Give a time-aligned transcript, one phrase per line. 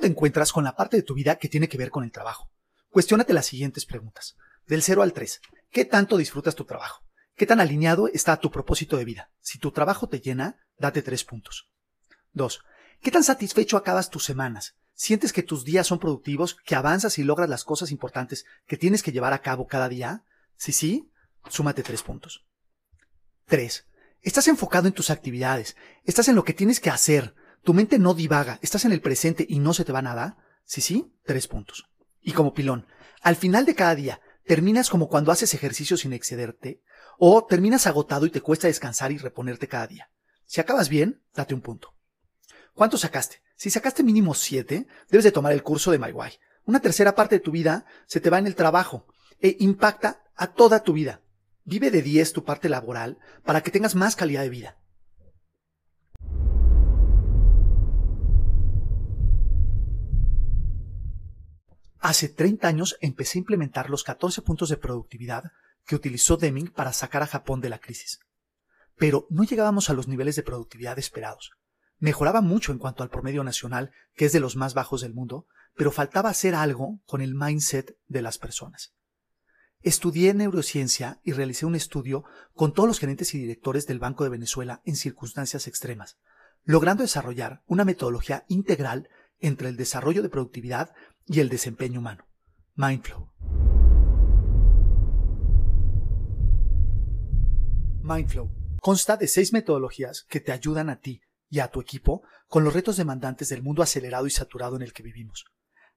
[0.00, 2.50] te encuentras con la parte de tu vida que tiene que ver con el trabajo?
[2.88, 4.36] Cuestiónate las siguientes preguntas.
[4.66, 5.40] Del 0 al 3.
[5.70, 7.04] ¿Qué tanto disfrutas tu trabajo?
[7.36, 9.30] ¿Qué tan alineado está tu propósito de vida?
[9.40, 11.70] Si tu trabajo te llena, date 3 puntos.
[12.32, 12.60] 2.
[13.00, 14.74] ¿Qué tan satisfecho acabas tus semanas?
[14.92, 19.02] ¿Sientes que tus días son productivos, que avanzas y logras las cosas importantes que tienes
[19.02, 20.24] que llevar a cabo cada día?
[20.56, 21.10] Si sí,
[21.48, 22.44] súmate 3 puntos.
[23.46, 23.86] 3.
[24.22, 25.76] ¿Estás enfocado en tus actividades?
[26.04, 27.34] ¿Estás en lo que tienes que hacer?
[27.62, 28.58] ¿Tu mente no divaga?
[28.62, 30.38] ¿Estás en el presente y no se te va nada?
[30.64, 31.90] Si sí, 3 puntos.
[32.20, 32.86] Y como pilón,
[33.22, 36.82] al final de cada día, ¿terminas como cuando haces ejercicio sin excederte?
[37.18, 40.10] ¿O terminas agotado y te cuesta descansar y reponerte cada día?
[40.46, 41.94] Si acabas bien, date un punto.
[42.72, 43.42] ¿Cuánto sacaste?
[43.56, 46.32] Si sacaste mínimo 7, debes de tomar el curso de MyWay.
[46.64, 49.06] Una tercera parte de tu vida se te va en el trabajo
[49.38, 51.20] e impacta a toda tu vida.
[51.64, 54.78] Vive de 10 tu parte laboral para que tengas más calidad de vida.
[62.00, 65.52] Hace 30 años empecé a implementar los 14 puntos de productividad
[65.84, 68.20] que utilizó Deming para sacar a Japón de la crisis.
[68.96, 71.52] Pero no llegábamos a los niveles de productividad esperados.
[71.98, 75.46] Mejoraba mucho en cuanto al promedio nacional, que es de los más bajos del mundo,
[75.76, 78.94] pero faltaba hacer algo con el mindset de las personas.
[79.82, 84.30] Estudié neurociencia y realicé un estudio con todos los gerentes y directores del Banco de
[84.30, 86.18] Venezuela en circunstancias extremas,
[86.64, 90.92] logrando desarrollar una metodología integral entre el desarrollo de productividad
[91.26, 92.26] y el desempeño humano.
[92.76, 93.28] Mindflow.
[98.02, 102.64] Mindflow consta de seis metodologías que te ayudan a ti y a tu equipo con
[102.64, 105.44] los retos demandantes del mundo acelerado y saturado en el que vivimos.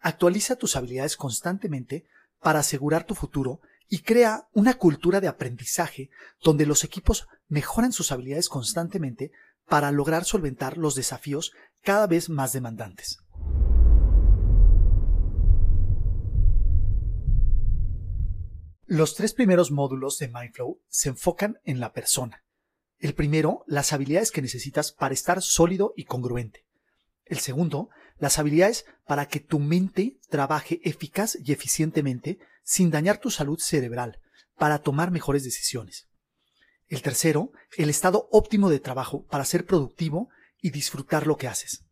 [0.00, 2.06] Actualiza tus habilidades constantemente
[2.40, 6.10] para asegurar tu futuro y crea una cultura de aprendizaje
[6.42, 9.32] donde los equipos mejoran sus habilidades constantemente
[9.66, 13.18] para lograr solventar los desafíos cada vez más demandantes.
[18.90, 22.42] Los tres primeros módulos de Mindflow se enfocan en la persona.
[22.98, 26.64] El primero, las habilidades que necesitas para estar sólido y congruente.
[27.26, 33.30] El segundo, las habilidades para que tu mente trabaje eficaz y eficientemente sin dañar tu
[33.30, 34.22] salud cerebral,
[34.56, 36.08] para tomar mejores decisiones.
[36.86, 40.30] El tercero, el estado óptimo de trabajo para ser productivo
[40.62, 41.84] y disfrutar lo que haces.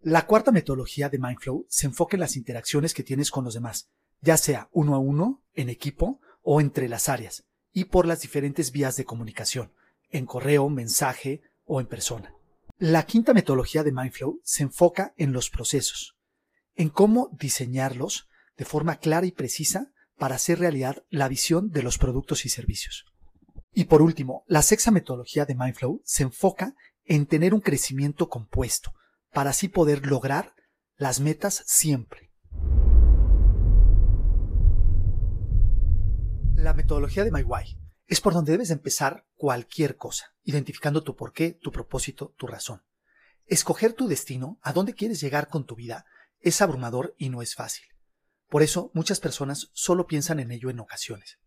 [0.00, 3.90] La cuarta metodología de Mindflow se enfoca en las interacciones que tienes con los demás,
[4.20, 8.72] ya sea uno a uno, en equipo o entre las áreas, y por las diferentes
[8.72, 9.72] vías de comunicación,
[10.10, 12.34] en correo, mensaje o en persona.
[12.78, 16.16] La quinta metodología de Mindflow se enfoca en los procesos,
[16.74, 21.98] en cómo diseñarlos de forma clara y precisa para hacer realidad la visión de los
[21.98, 23.04] productos y servicios.
[23.72, 26.74] Y por último, la sexta metodología de Mindflow se enfoca
[27.04, 28.92] en tener un crecimiento compuesto,
[29.32, 30.54] para así poder lograr
[30.96, 32.27] las metas siempre.
[36.68, 41.72] La metodología de MyWhy es por donde debes empezar cualquier cosa, identificando tu porqué, tu
[41.72, 42.82] propósito, tu razón.
[43.46, 46.04] Escoger tu destino, a dónde quieres llegar con tu vida,
[46.40, 47.86] es abrumador y no es fácil.
[48.50, 51.38] Por eso muchas personas solo piensan en ello en ocasiones.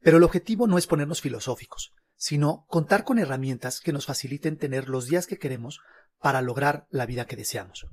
[0.00, 4.88] Pero el objetivo no es ponernos filosóficos, sino contar con herramientas que nos faciliten tener
[4.88, 5.80] los días que queremos
[6.20, 7.88] para lograr la vida que deseamos.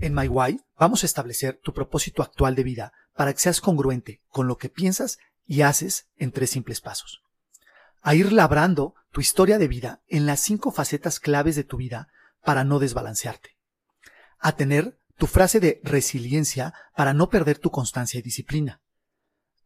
[0.00, 4.46] En MyWhy vamos a establecer tu propósito actual de vida para que seas congruente con
[4.46, 7.22] lo que piensas y haces en tres simples pasos.
[8.00, 12.08] A ir labrando tu historia de vida en las cinco facetas claves de tu vida
[12.44, 13.56] para no desbalancearte.
[14.38, 18.80] A tener tu frase de resiliencia para no perder tu constancia y disciplina.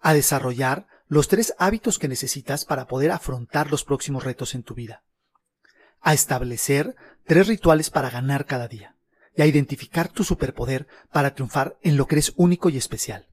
[0.01, 4.75] A desarrollar los tres hábitos que necesitas para poder afrontar los próximos retos en tu
[4.75, 5.03] vida.
[6.01, 8.97] A establecer tres rituales para ganar cada día
[9.35, 13.29] y a identificar tu superpoder para triunfar en lo que eres único y especial.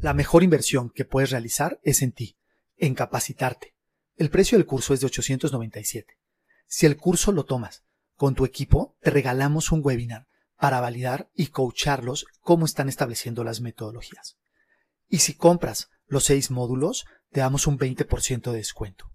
[0.00, 2.36] La mejor inversión que puedes realizar es en ti,
[2.76, 3.74] en capacitarte.
[4.16, 6.18] El precio del curso es de 897.
[6.66, 7.84] Si el curso lo tomas
[8.14, 10.26] con tu equipo, te regalamos un webinar
[10.58, 14.36] para validar y coacharlos cómo están estableciendo las metodologías.
[15.08, 19.10] Y si compras los seis módulos, te damos un 20% de descuento.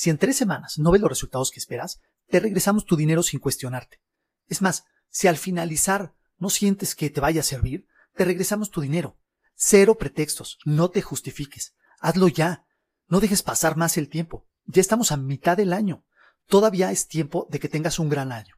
[0.00, 2.00] Si en tres semanas no ves los resultados que esperas,
[2.30, 4.00] te regresamos tu dinero sin cuestionarte.
[4.48, 8.80] Es más, si al finalizar no sientes que te vaya a servir, te regresamos tu
[8.80, 9.18] dinero.
[9.56, 11.74] Cero pretextos, no te justifiques.
[11.98, 12.64] Hazlo ya.
[13.08, 14.46] No dejes pasar más el tiempo.
[14.64, 16.02] Ya estamos a mitad del año.
[16.46, 18.54] Todavía es tiempo de que tengas un gran año.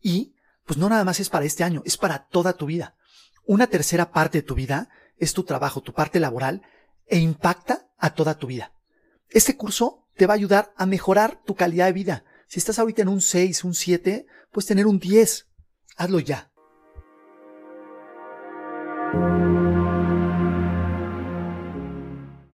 [0.00, 2.94] Y pues no nada más es para este año, es para toda tu vida.
[3.44, 6.62] Una tercera parte de tu vida es tu trabajo, tu parte laboral,
[7.08, 8.72] e impacta a toda tu vida.
[9.28, 12.24] Este curso te va a ayudar a mejorar tu calidad de vida.
[12.48, 15.46] Si estás ahorita en un 6, un 7, puedes tener un 10.
[15.96, 16.47] Hazlo ya.